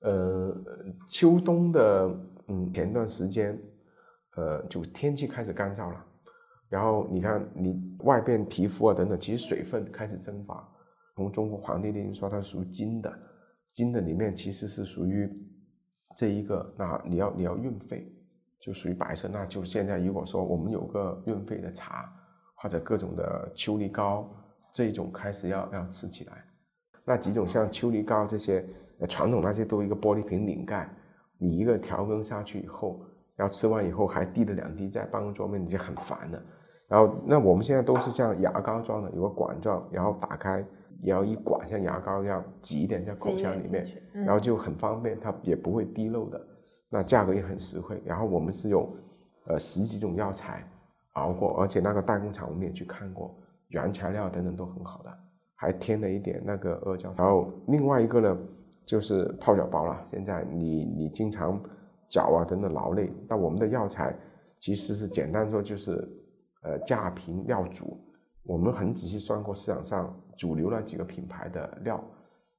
[0.00, 0.56] 呃，
[1.08, 2.08] 秋冬的
[2.48, 3.58] 嗯前段时间，
[4.36, 6.04] 呃，就天气开始干燥了，
[6.68, 10.66] 然后你看你外边皮肤啊等等，其实水分开始蒸发。
[11.16, 13.12] 从中国《黄帝内经》说它属于金的，
[13.72, 15.30] 金的里面其实是属于
[16.16, 18.10] 这一个，那你要你要运费，
[18.58, 19.28] 就属于白色。
[19.28, 22.10] 那就现在如果说我们有个运费的茶，
[22.62, 24.28] 或者各种的秋梨膏
[24.72, 26.44] 这一种开始要要吃起来。
[27.04, 28.64] 那几种像秋梨膏这些，
[28.98, 30.88] 呃，传统那些都一个玻璃瓶拧盖，
[31.38, 33.00] 你一个调羹下去以后，
[33.34, 36.42] 然后吃完以后还滴了两滴在办公桌面，你就很烦了。
[36.86, 40.64] 然后那我们现在都是像牙膏状的，有个管状，然后打开，
[41.02, 46.40] 然后一管像牙膏一样挤一点在口腔里面，嗯然后就很方便，它也不会滴漏的，
[46.90, 48.00] 那价格也很实惠。
[48.04, 48.92] 然后我们是有
[49.46, 50.68] 呃十几种药材
[51.14, 53.36] 熬过，而且那个代工厂我们也去看过，
[53.68, 55.10] 原材料等等都很好的，
[55.56, 57.12] 还添了一点那个阿胶。
[57.16, 58.38] 然后另外一个呢，
[58.86, 60.02] 就是泡脚包了。
[60.06, 61.60] 现在你你经常
[62.08, 64.16] 脚啊等等劳累，那我们的药材
[64.58, 65.92] 其实是简单说就是
[66.62, 67.98] 呃架平料煮。
[68.42, 72.02] 我们很仔细算过市场上主流那几个品牌的料，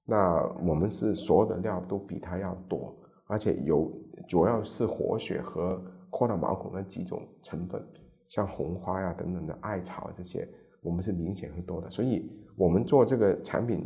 [0.05, 3.91] 那我们是所有的料都比它要多，而且有
[4.27, 7.83] 主要是活血和扩大毛孔那几种成分，
[8.31, 10.47] 像红花呀等等的艾草这些，
[10.81, 11.89] 我们是明显会多的。
[11.89, 13.85] 所以我们做这个产品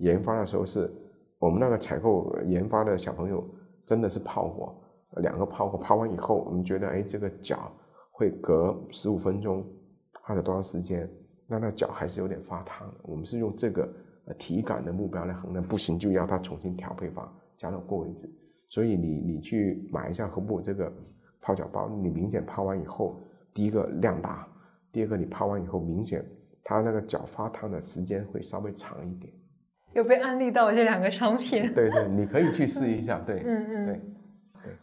[0.00, 0.92] 研发的时候是，
[1.38, 3.42] 我们那个采购研发的小朋友
[3.86, 4.78] 真的是泡过，
[5.22, 7.72] 两个泡过，泡完以后我们觉得哎这个脚
[8.12, 9.66] 会隔十五分钟
[10.24, 11.10] 或者多长时间，
[11.46, 12.92] 那那脚还是有点发烫。
[13.02, 13.88] 我们是用这个
[14.36, 18.30] 体感的目标来衡量，不行就要它重新调配方，加到过为止。
[18.68, 20.92] 所以你你去买一下和睦这个
[21.40, 23.16] 泡脚包，你明显泡完以后，
[23.56, 24.46] 第一个量大，
[24.92, 26.22] 第二个你泡完以后明显
[26.62, 29.32] 它那个脚发烫的时间会稍微长一点。
[29.94, 31.72] 有被安利到这两个商品。
[31.72, 33.18] 对对，你可以去试一下。
[33.26, 34.00] 对，嗯嗯对。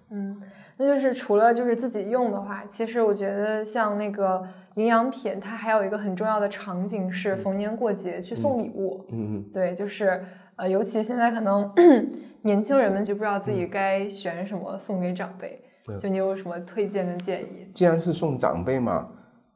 [0.10, 0.42] 嗯，
[0.78, 4.44] 那就是除了就是自己用的话，其实我觉得像那个
[4.76, 9.06] 营养品，它还有一个很重要的场景是逢年过节去送礼物。
[9.10, 9.52] 嗯嗯。
[9.54, 10.24] 对，就是
[10.56, 11.72] 呃，尤其现在可能
[12.42, 15.63] 年轻人们就不知道自己该选什么送给长辈，嗯
[16.00, 17.68] 就你有什么推荐跟建议？
[17.74, 19.10] 既然是送长辈嘛，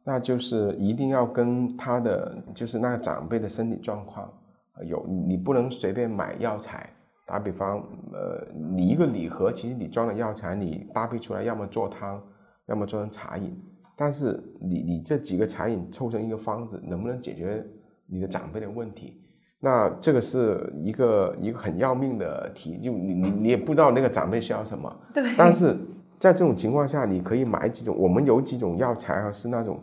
[0.04, 4.32] 那就是一定要跟他的就是那个长辈的身体状况
[4.78, 6.90] 呃有，你不能随便买药材。
[7.26, 7.80] 打比方，
[8.13, 12.24] 呃，你一个礼盒，其实你装的药材，你搭配出来，要么做汤，
[12.68, 13.54] 要么做成茶饮。
[13.98, 17.62] 但是你你这几个茶饮凑成一个方子，能不能解决
[18.06, 19.22] 你的长辈的问题？
[19.60, 24.98] 那这个是一个一个很要命的题，就你你你也不知道那个长辈需要什么。
[25.13, 25.75] 对，但是
[26.20, 29.80] 在这种情况下，你可以买几种，我们有几种药材啊，是那种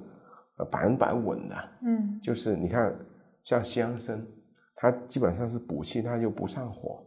[0.59, 2.95] 呃百分百稳的，嗯就是你看
[3.45, 4.21] 像西洋参，
[4.77, 7.03] 它基本上是补气，它又不上火。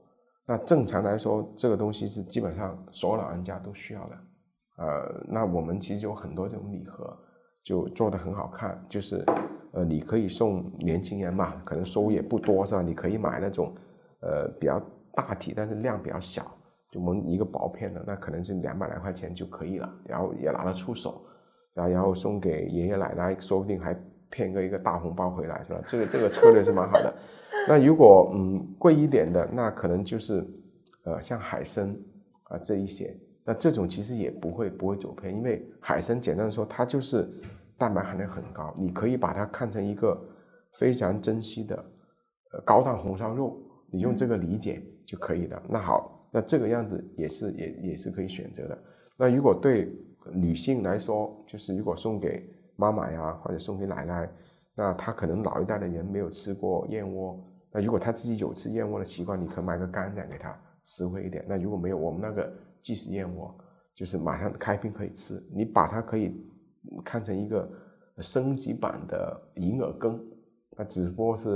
[0.45, 4.15] 那正常来说，这个东西是基本上所有老人家都需要的。
[4.77, 7.17] 呃，那我们其实有很多这种礼盒，
[7.63, 9.25] 就做的很好看，就是
[9.73, 12.81] 呃，你可以送年轻人嘛，可能收入也不多是吧？
[12.81, 13.75] 你可以买那种
[14.21, 14.81] 呃比较
[15.13, 16.49] 大体，但是量比较小，
[16.91, 21.23] 就我们一个薄片的，那可能是两百来块钱就可以了，然后也拿得出手。
[21.75, 23.95] 啊，然后送给爷爷奶奶，说不定还
[24.31, 25.79] 骗个一个大红包回来，是吧？
[25.85, 27.13] 这个这个策略是蛮好的。
[27.69, 30.43] 那如果嗯贵一点的，那可能就是
[31.03, 31.95] 呃像海参
[32.45, 33.15] 啊这一些，
[33.45, 37.29] 那这种其实也不会不会走偏，因为海参简单说它就是
[37.77, 40.19] 蛋白含量很高，你可以把它看成一个
[40.79, 41.75] 非常珍惜的
[42.53, 43.55] 呃高档红烧肉，
[43.91, 45.61] 你用这个理解就可以了。
[45.69, 48.77] 那好，那这个样子也是也也是可以选择的。
[49.17, 49.91] 那如果对
[50.31, 54.29] 女性来说，就是如果送给妈妈呀，或者送给奶奶，
[54.75, 57.43] 那她可能老一代的人没有吃过燕窝。
[57.71, 61.43] 那如果他自己有吃燕窝的习惯，你可以买个干粮给他，实惠一点。
[61.47, 63.57] 那如果没有，我们那个即食燕窝，
[63.95, 65.43] 就是马上开瓶可以吃。
[65.51, 66.39] 你把它可以
[67.03, 67.67] 看成一个
[68.19, 70.23] 升级版的银耳羹，
[70.77, 71.49] 那只不过是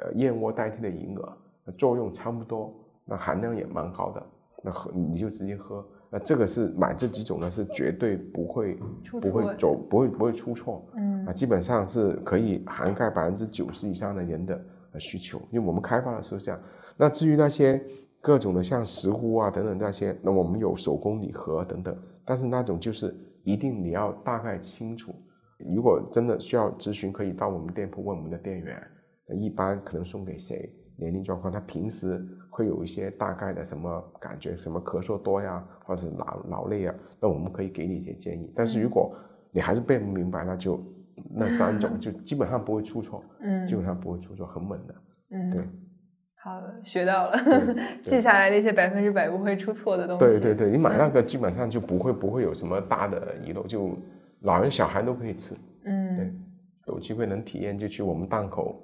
[0.00, 1.32] 呃燕窝代替的银耳，
[1.78, 2.74] 作用差不多，
[3.04, 4.22] 那含量也蛮高的。
[4.62, 5.86] 那喝你就直接喝。
[6.10, 8.78] 那这个是买这几种呢，是绝对不会
[9.20, 10.84] 不会走不会不会出错。
[10.96, 14.64] 嗯啊，基本上是可以涵盖百分之九十以上的人的。
[14.96, 16.60] 需求，因为我们开发的是这样。
[16.96, 17.84] 那至于那些
[18.20, 22.00] 各种的像石斛啊等等那些，那我们有手工礼盒等等。
[22.24, 25.12] 但是那种就是一定你要大概清楚。
[25.74, 28.80] 如果真的需要咨询，可以到我们店铺问我们的店员。
[29.34, 30.72] 一般可能送给谁？
[30.96, 32.24] 年龄状况，他平时
[32.54, 34.56] 会有一些大概的什么感觉？
[34.56, 36.94] 什么咳嗽多呀，或者是劳劳累啊？
[37.20, 38.52] 那我们可以给你一些建议。
[38.54, 39.14] 但是如果
[39.50, 40.80] 你还是背不明白，那就。
[41.32, 44.94] 那三种就基本上不会出错，嗯，基本上不会出错，很稳的，
[45.30, 45.68] 嗯，对，
[46.42, 47.38] 好，学到了，
[48.02, 50.26] 记下来那些百分之百不会出错的东西。
[50.26, 53.96] 对对对，你买那个基本上就不会不会有什么大的遗漏，就
[54.40, 56.34] 老人小孩都可以吃，嗯，对，
[56.88, 58.82] 有机会能体验就去我们档口，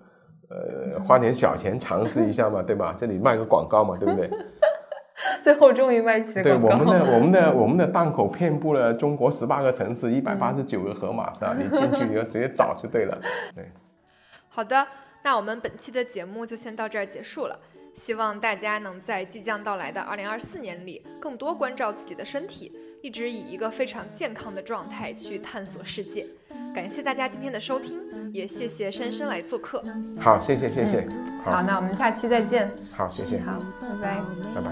[0.51, 2.93] 呃，花点小钱尝试一下嘛，对吧？
[2.97, 4.29] 这里卖个广告嘛，对不对？
[5.43, 6.43] 最后终于卖起了。
[6.43, 11.55] 对我们的我们的我们的档口遍布了中国十八个城市，一百八十九个盒马是吧？
[11.57, 13.19] 你进去你就直接找就对了。
[13.55, 13.71] 对，
[14.49, 14.87] 好的，
[15.23, 17.59] 那我们本期的节目就先到这儿结束了。
[17.95, 22.73] 希望大家能在即将到来的二零二四年里，更多关照自己的身体，
[23.03, 26.27] 一直以一个非常健康的状态去探索世界。
[26.75, 27.99] 感谢大家今天的收听，
[28.33, 29.83] 也谢谢珊珊来做客。
[30.21, 31.07] 好，谢谢谢谢。
[31.45, 32.71] 好，那我们下期再见。
[32.93, 33.41] 好，谢谢。
[33.41, 34.21] 好，拜拜，
[34.55, 34.71] 拜拜。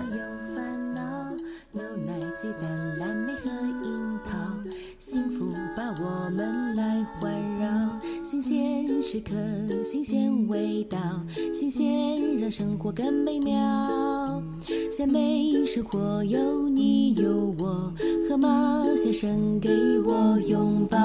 [4.99, 7.69] 幸福把我们来环绕。
[8.25, 9.33] 新鲜时刻，
[9.85, 10.99] 新鲜味道，
[11.55, 14.43] 新鲜让生活更美妙。
[14.91, 17.93] 鲜美生活有你有我，
[18.29, 19.71] 河马先生给
[20.05, 20.99] 我拥抱。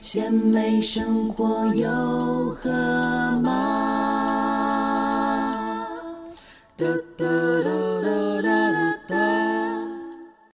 [0.00, 1.90] 鲜美生活有
[2.54, 2.70] 河
[3.42, 3.50] 马
[6.76, 7.83] 的。